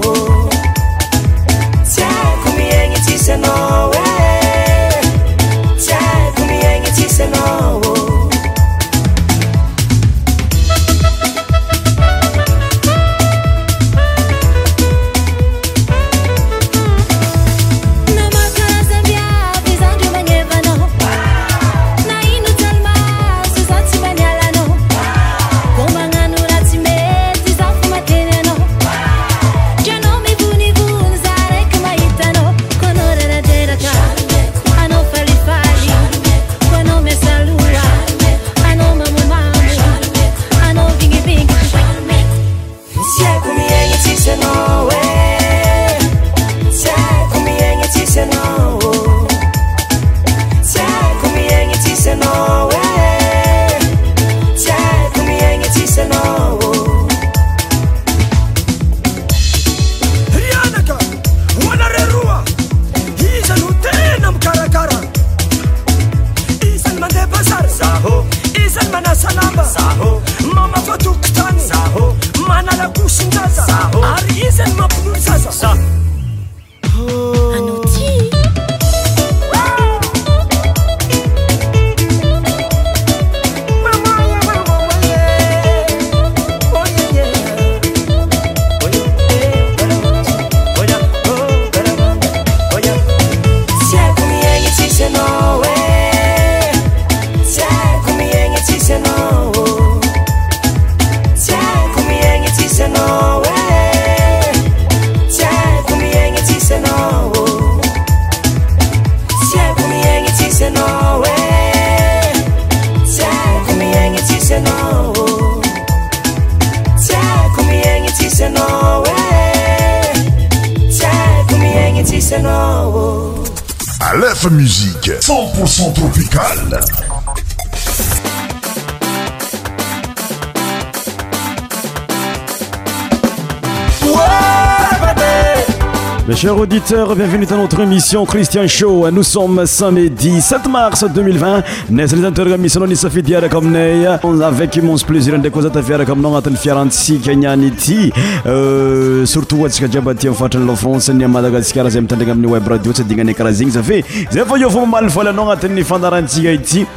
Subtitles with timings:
[136.41, 141.61] cher auditeur bienvenuie dà notre émission christian show nous sommes samedi 7 mars 2020
[141.91, 144.07] naissa niz anteura misanao nisafidiaraka aminay
[144.43, 148.11] avec monse plaisir andre koa za tafiaraka aminao agnatin'ny fiarantsika niany ity
[148.47, 153.01] euh, surtout antsika djiabaty mi fatrany lafrance ny madagaskar zay mitandrigna amin'ny web radio tsy
[153.05, 154.01] adignanay karaha zegny zafa
[154.33, 156.87] zay fa io fama ma vola anao agnatin'ny fandarantsika ity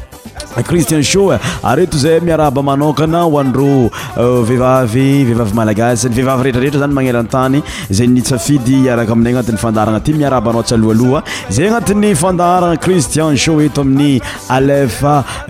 [0.63, 1.17] cristien sh
[1.63, 10.01] areto zay miaraba manokana oarveivavvhiavmalagasy euh, vivavrehtrarehtra zany magnelatany za nitsafidy arak aminay agnat'y fandarana
[10.01, 15.03] ty miarabanao tsy aloloha zay agnati'ny fandarana cristian sho eto amin'ny alef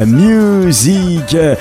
[0.06, 1.54] music euh,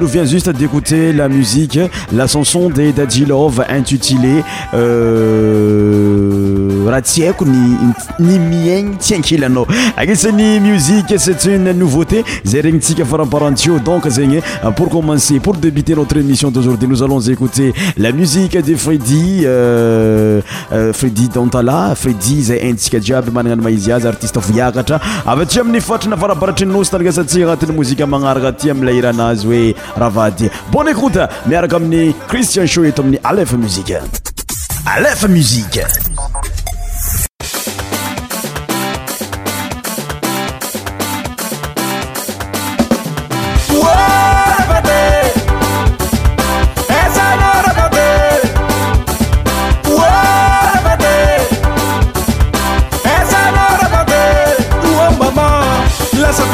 [0.00, 4.44] no vien justd'écote la muzie lacanson de dajilov intutilé
[4.74, 14.08] euh, raha tsy haiko ny miaigny tsy ankilanao anisan'ny musiq cetune nouveauté zae faramparantio donc
[14.08, 18.56] zegny e, euh, pour commence por débuter notre émission d'aujourd'ui nos allons écouter la musiqe
[18.64, 20.40] de fridi euh,
[20.72, 25.80] euh, fridi dentala fridi zay antsika jiaby manana y maizy azy artiste voiakatra avyti amin'ny
[25.80, 31.76] fatrana varabaratryosy taasatsia anatin'y mozika manaraka ty amila iranazy hoe raha vady bon écoute miaraka
[31.76, 35.64] amin'ny christian shoeto amin'ny alea msi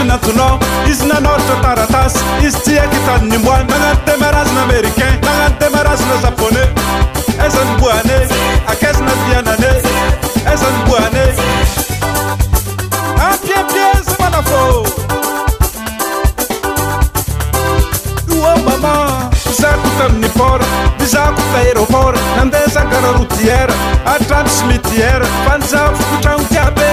[0.05, 0.13] n
[0.91, 6.63] izynanotr taratasy izy ti hakitannimboa nagnano de marazana américain nagnano de marazana japôna
[7.47, 8.17] azanyboane
[8.69, 9.71] akazana dianane
[10.53, 11.25] ezanyboane
[13.29, 14.61] akibzmanafô
[18.45, 18.95] ah, mama
[19.51, 20.69] izakotaminnipôrt
[21.03, 23.73] izakota aéropôrt nandesakara rotière
[24.05, 26.93] atransmitière panjafakotragnoiaby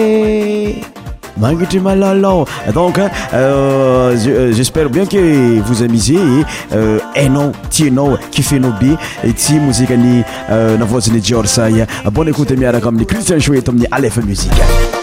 [1.37, 6.15] mangitimalalo donc euh, euh, j'espère bien que vous amisez
[6.71, 12.55] e eno tieno qi fa no b e ti mozikani na vozne jiorsay bon écoute
[12.57, 15.02] miarakamini cristian soetomini alef musike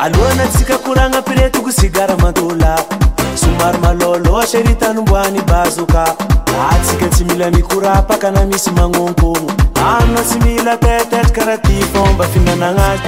[0.00, 2.76] aloana tsikakorana piretoko sigara matola
[3.36, 6.04] somary malolo asaritanymboany bazoka
[6.70, 9.46] atsikatsymila mikorapakana misy mangonkono
[9.88, 12.98] aryna tsymilatetetra kara tifomba finananay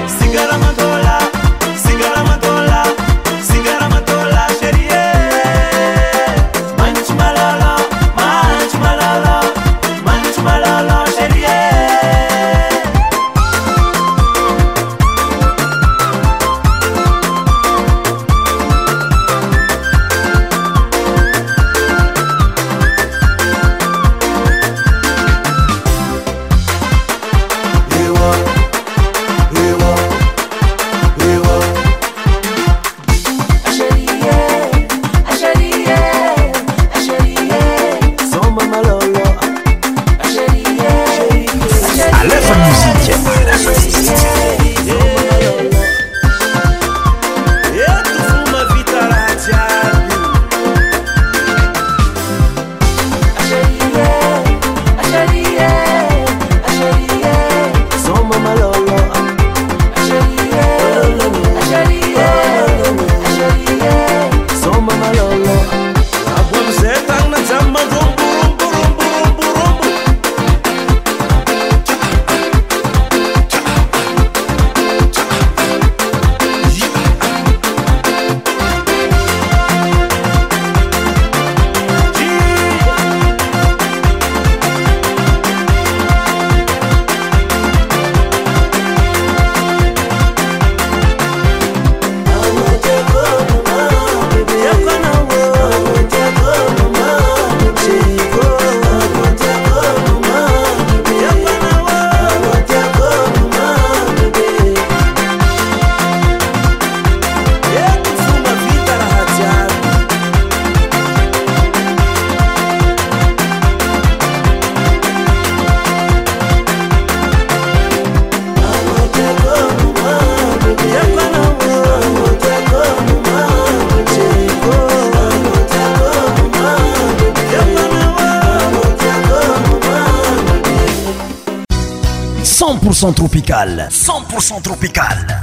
[133.65, 135.41] 100% tropical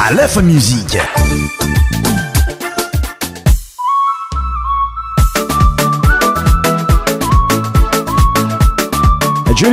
[0.00, 1.00] Aleph Musique.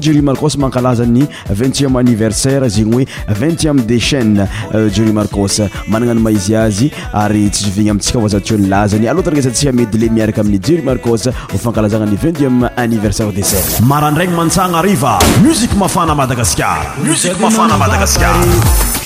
[0.00, 1.26] jeru marcos mankalaza ny
[1.58, 3.04] vintieme anniversaire zegny oe
[3.40, 8.58] vintieme de chaîne euh, jurus marcos manana ny maizy azy ary tsysovigny amintsika vaoza teo
[8.58, 11.28] ny lazany alotanrnesantsika medile miaraka amin'ny jeru marcos
[11.64, 18.98] fankalazana ny vintieme anniversaire de se marandragny mantsagna ariva musiqe mafana madagaskar musik mafana madagaskar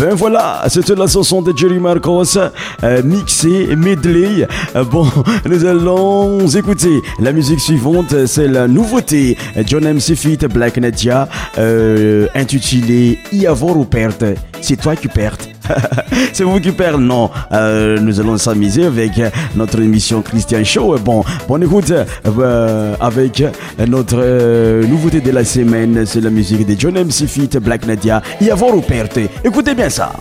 [0.00, 5.06] ben voilà cetai la chanson de jery marcos euh, mixé medley euh, bon
[5.50, 14.32] nous allons écouter la musique suivante c'est la nouveauté johnmsfit blacknadia euh, intutilé iavor aperte
[14.62, 15.36] c'est toi qui perds.
[16.32, 16.98] c'est vous qui perds.
[16.98, 17.30] non.
[17.52, 19.20] Euh, nous allons s'amuser avec
[19.54, 20.96] notre émission Christian Show.
[21.00, 23.44] Bon, bon écoute, euh, avec
[23.86, 27.10] notre euh, nouveauté de la semaine, c'est la musique de John M.
[27.10, 29.18] Fit, Black Nadia, Yavor Perte.
[29.44, 30.12] Écoutez bien ça.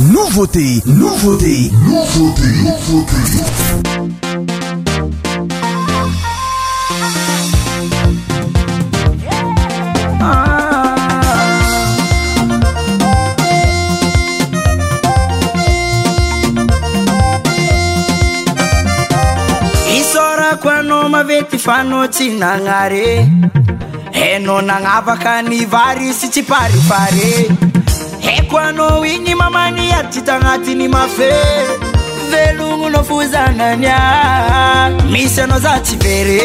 [0.00, 4.31] Nouveauté, nouveauté, nouveauté, nouveauté.
[21.14, 23.06] mavety fanao tsy nanare
[24.24, 27.30] anao nanavaka nivary sy tsy parifare
[28.26, 31.30] hako anao igny mamany atitaanatiny mafe
[32.30, 33.98] velognona fozananya
[35.12, 36.40] misy anao za tsy vere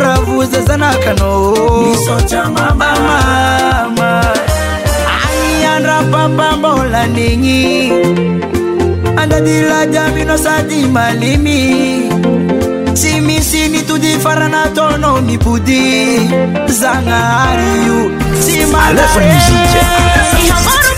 [0.00, 1.58] raha voza zanakanao
[5.84, 7.90] rapabambola nengi
[9.16, 12.08] anda dilaja binosa di malimi
[12.98, 16.18] simisi ni tudi farana tono ni budi
[16.66, 18.10] zanga ariu
[18.42, 20.97] simanae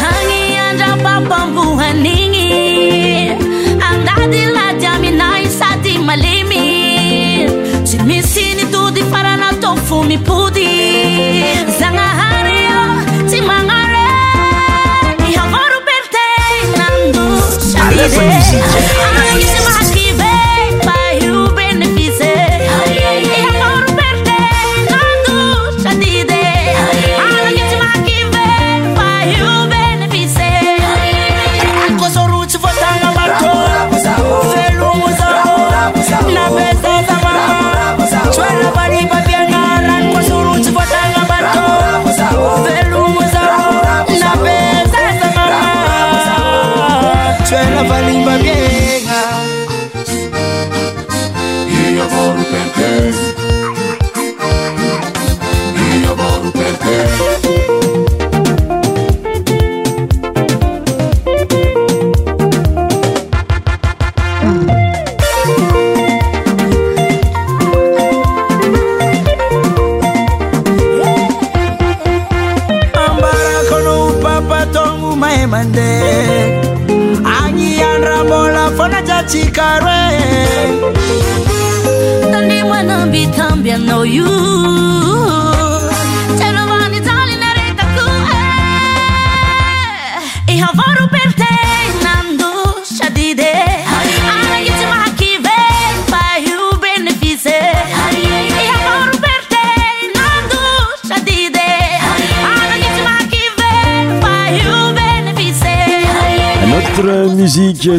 [0.00, 2.48] hangi andrapampamvuhaningi
[3.90, 6.66] andady la jaminai sati malimi
[7.90, 10.70] symisinitudi faranatofumipudi
[11.78, 12.58] sangahari
[13.38, 14.08] imagare
[15.36, 16.62] yaoertea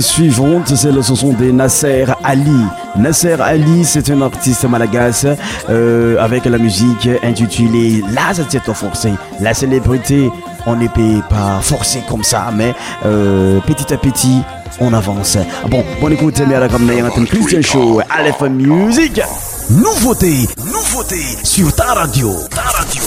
[0.04, 2.52] suivante, c'est le son de Nasser Ali.
[2.96, 5.26] Nasser Ali, c'est un artiste malagas
[5.70, 8.34] euh, avec la musique intitulée La
[8.74, 9.14] Forcé.
[9.40, 10.30] La célébrité,
[10.68, 14.42] on n'est pas forcé comme ça, mais euh, petit à petit,
[14.80, 15.38] on avance.
[15.70, 16.68] Bon, bonne écoute, mais à la
[17.26, 19.22] Christian Show, Aleph Music.
[19.70, 20.34] Nouveauté,
[20.66, 22.30] nouveauté sur ta radio.
[22.52, 23.04] Ta radio.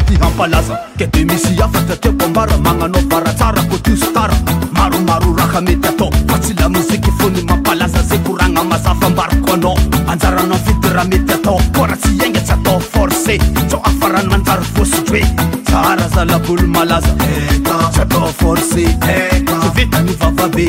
[0.00, 4.34] ty hampalaza ke de misy afata tiabombara magnanao varatsara ko tiozo tara
[4.72, 9.78] maromaro raha mety atao fa tsy lamoziky e fony mampalaza zay koragna mazavambaroko anao
[10.08, 15.36] anjaranao vidyraha mety atao kora tsy iaigna tsy atao forcé tso afarany manjary vosotry oe
[15.64, 17.14] tsara zalabolo malaza
[17.94, 20.68] tstaoforcsvita nyvavabe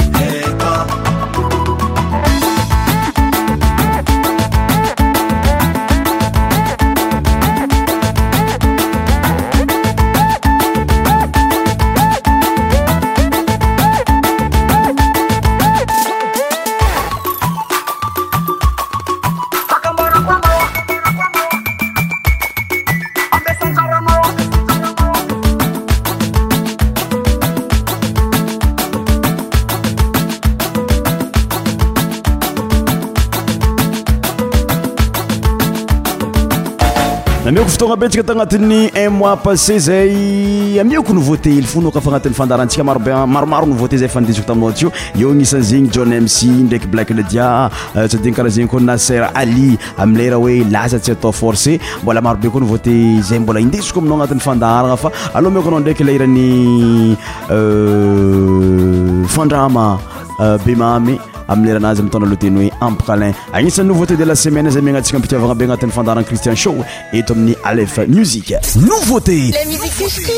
[38.10, 43.10] tsika tagnatin'ny un mois passé zay amioko no vôte il fono kafa agnatin'ny fandaranantsika marobe
[43.34, 46.38] maromaro novote zay fandesiko taminao atsy o eo gnisanyzegny john mc
[46.68, 51.12] ndraiky black ladia euh, tsy adiny karaha zegny koa nasar ali amilera hoe laza tsy
[51.12, 52.94] atao forcé mbola maro be koa novôte
[53.30, 57.18] zay mbola indesiko aminao agnatin'ny fandarana fa aloha miko anao ndraiky lahiran'ny
[57.52, 59.98] euh, fandrama
[60.42, 64.92] euh, bemamy amiy leranazy mitona loteny hoe ampkalin agnisan'ny nouveauté de la semaine zay mi
[64.92, 66.76] gnantsika ampitiavagna be agnatin'ny fandarana christian show
[67.14, 69.40] eto amin'ny alf musiqe nouveauté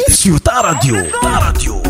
[0.10, 1.87] sur ta radio a radio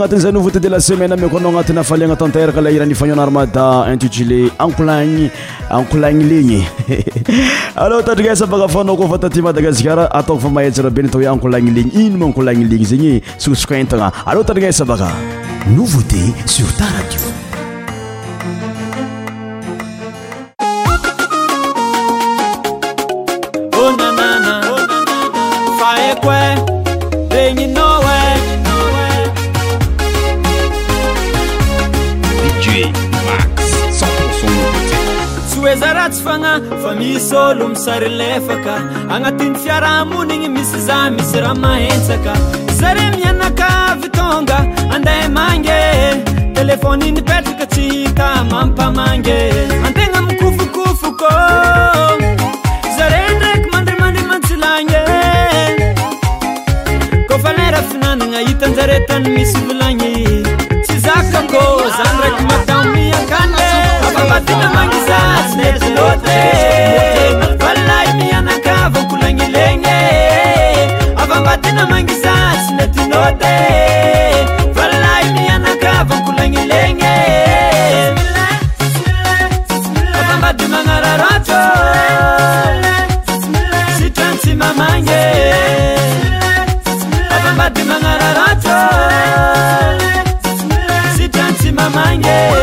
[0.00, 4.90] atzay nouveauté de la semaine mako anao agnati'ny afaliagna tantrakale iraha'nifann armada intitulé ekln
[5.78, 6.60] enkolane legny
[7.84, 12.86] ao tariasa baka fana kofataty madagasikar atakofa maheltsarabey ta hoe enkolagne legny ino mancolagny legny
[12.94, 13.12] zegny
[13.44, 17.40] soksok intana alo tanriasa bakanouvautésurtd
[35.80, 38.74] zara tsy fagna fa misy ôlo misary lefaka
[39.14, 42.32] agnatin'ny fiaramonigny misy za misy raha mahentsaka
[42.80, 44.58] zare mianakavy tonga
[44.96, 45.80] andea mange
[46.58, 49.34] telefôninypetraka tsy hita mampamange
[49.88, 51.34] antegna mikofokofo kô
[52.96, 55.02] zare ndraky mandrimandimantsilagge
[57.28, 60.11] kôfa la raha finanana hitanjare tany misy volagny
[87.58, 88.68] 的慢的就
[91.24, 92.61] t 起妈慢 y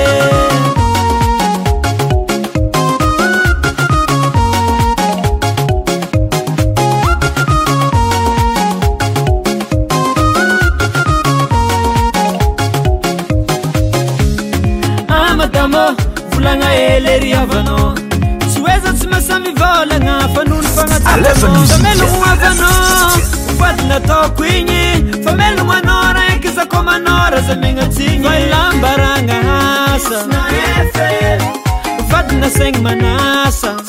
[32.11, 33.88] فدنaسeg منaسa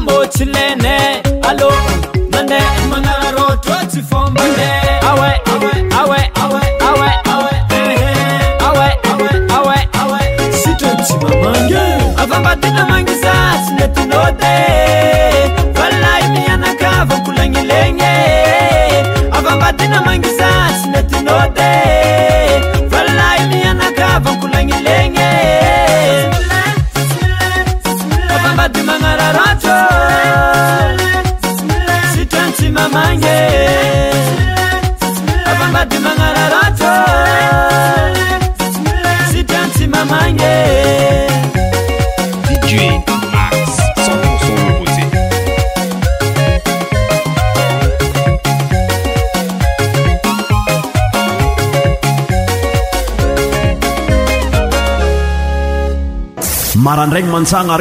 [57.21, 57.77] alaigny mantsagna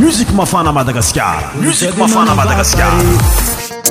[0.00, 2.90] musique mafana madagascar musique mafana madagascar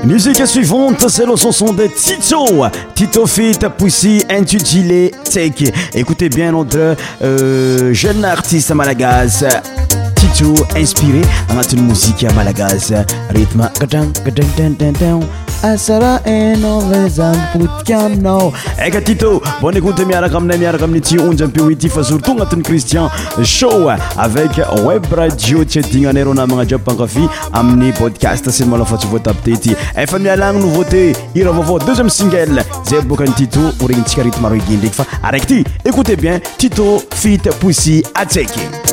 [0.04, 2.66] musique suivante c'est le son de Tito
[2.96, 9.46] Tito Fit Pussy intitulé Take écoutez bien notre euh, jeune artiste malagasy
[10.16, 12.96] Tito inspiré agnatin'ny mozika malagasy
[13.36, 15.20] rythme gadran gadran
[15.78, 16.20] saa
[17.52, 18.52] tikaia
[18.86, 23.10] eka tito bonn écoute miaraka aminay miaraka amin' tsy onjy ampioity fa surtout agnatin'y cristian
[23.44, 23.70] sho
[24.18, 24.52] avec
[24.86, 29.76] web radio tsy adigna anay rônamana jiab pankafy amin'ny podcast sinymala fa tsy vot updaty
[29.96, 34.96] efa mialagna novauté ira vavao deuxième cingl zay boka ny tito orenintsika ritmaro igi ndraky
[34.96, 38.89] fa araiky ty écoute bien tito fite possy atsaiky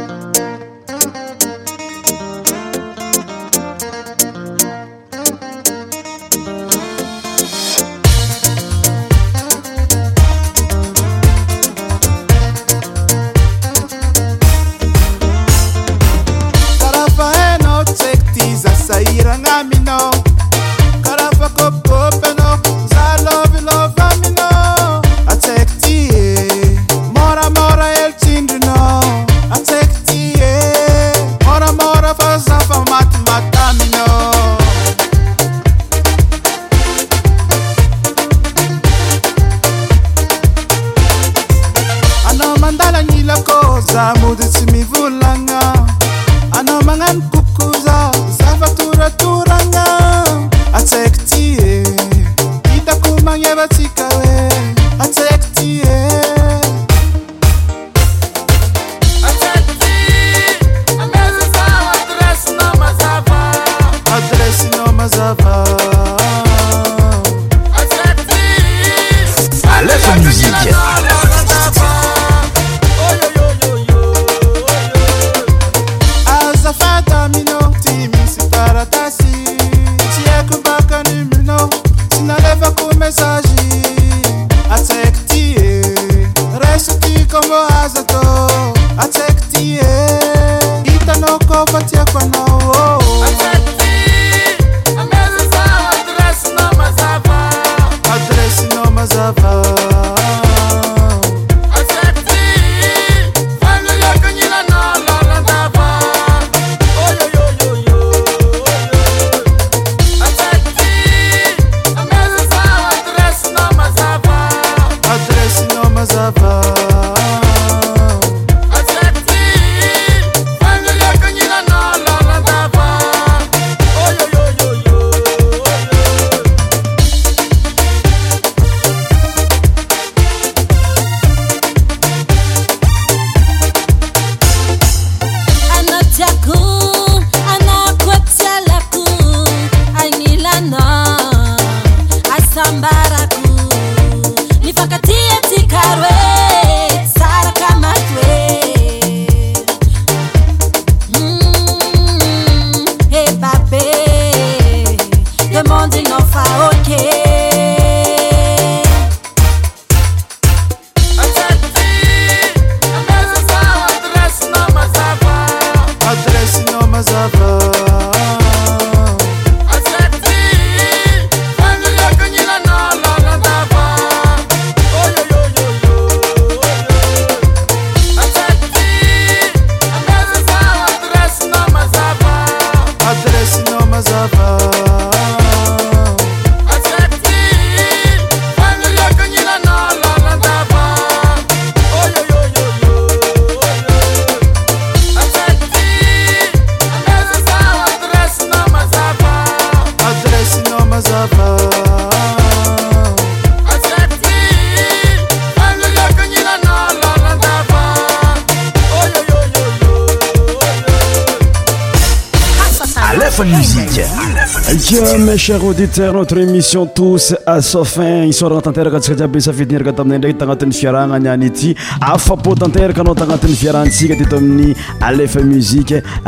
[215.46, 221.74] cher auditeur notr émission tos a safin isoraa tanterakaatsia ibesafidiiaa taandray tanati'y fiarahanayay y
[222.12, 224.74] aatterakaao tanati'ny fiarahnsikatamin'y
[225.08, 225.62] aamui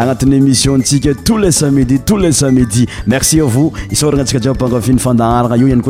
[0.02, 5.82] anatyéissionsia tou e samidi tous le samidi merci àvos isoana sika iaainyandaaraa oyo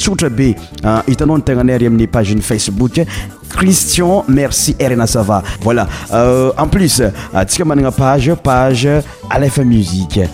[0.01, 2.99] sut b ah, itanoontenana riemni pagine facebook
[3.51, 7.03] christion merci erena sava voilà euh, en plus
[7.49, 8.89] cika ah, manana page page
[9.31, 10.27] àlf musiqe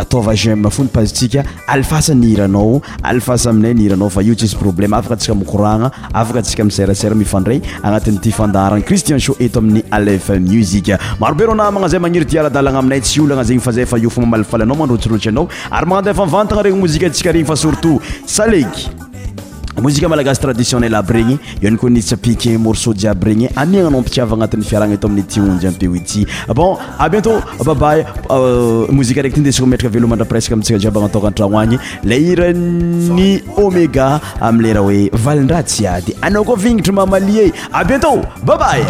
[0.00, 5.90] ataovajuafony pazitsika alifasy nihiranao alifasy aminay niiranao fa io tsy izy problèma afaka antsika mikoragna
[6.12, 10.88] afaka atsika amiserasera mifandray agnatin'nyity fandaharana cristian sho eto amin'ny alef muzik
[11.20, 14.20] marobe ronamagna zay magniry dy ara-dalagna aminay tsy olagna zegny fa zay fa io fo
[14.20, 19.09] mamalifala anao mandrotsirotry anao ary maandeyfavantagna regny mozikaantsika regny fa surtout saleky
[19.78, 24.94] moziqua malagasy traditionnel aby regny ioany koa nitsapiky morceau jiaby regny amiagnanao ampikiava agnatin'ny fiaragna
[24.98, 29.94] eto amin'y tionjy ampi oiji bon a bientôt babay euh, moziqe raiky ty ndesiko metraka
[29.94, 36.56] veloman-dra presque amitsika jiabagna ataka antragnoagny la iranny oméga amileraha oe valindra jiady anao koa
[36.58, 38.82] vignitry mamalie a bientôt babay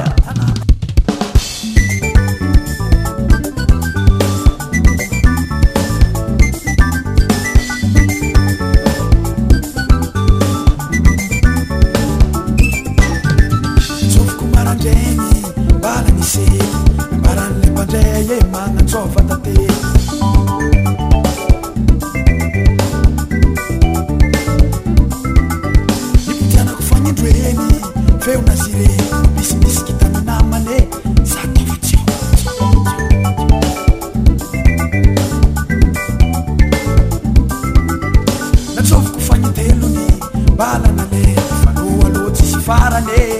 [42.98, 43.39] name.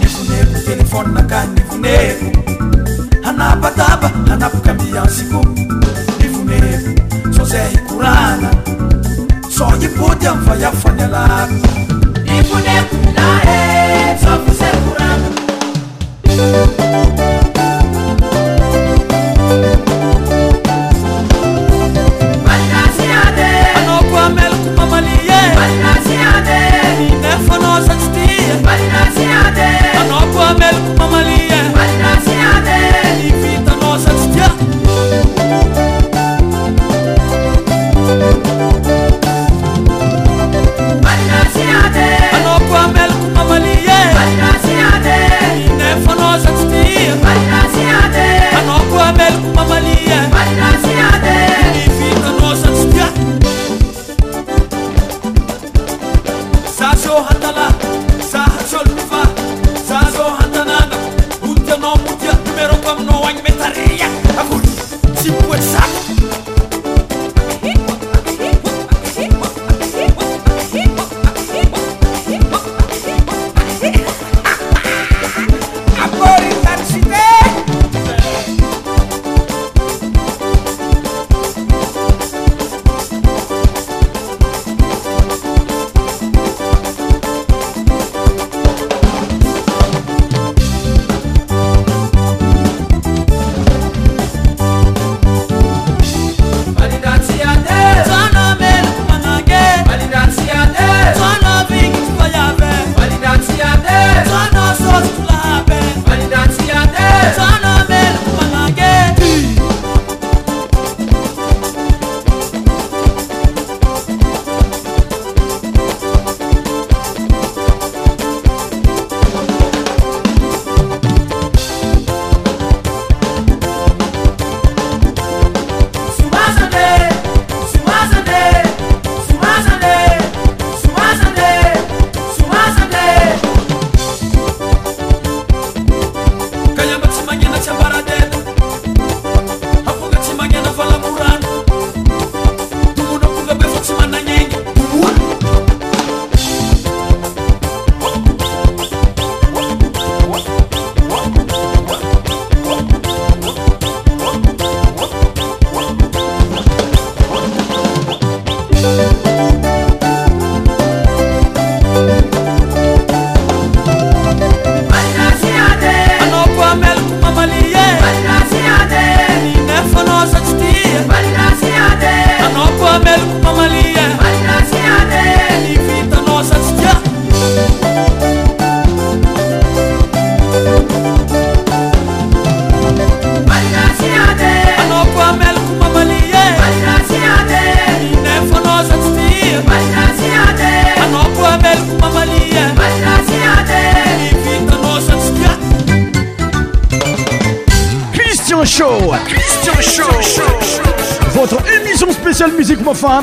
[0.00, 2.30] nifuneko telefone nakai ni vunevo
[3.28, 5.46] anapadaba anapokambia nsiku
[6.20, 6.90] ni funevo
[7.36, 8.50] sozei kurana
[9.56, 11.58] sojiputy amva yafanyalaka
[13.44, 13.77] e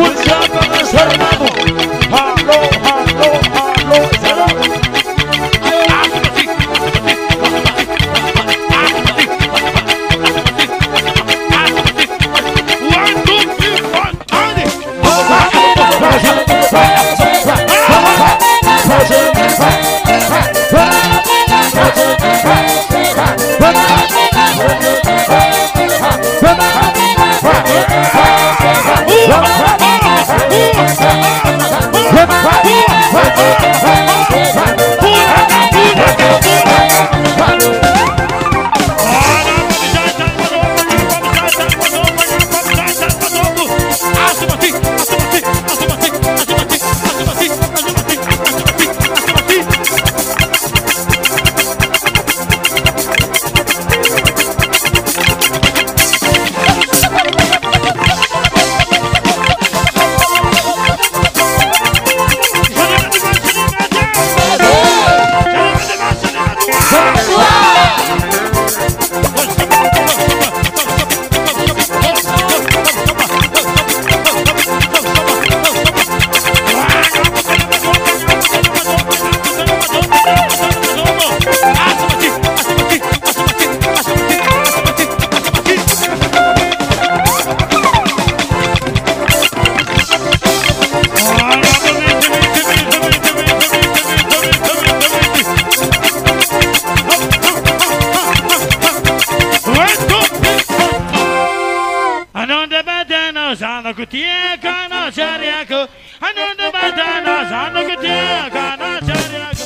[0.00, 0.37] What's up?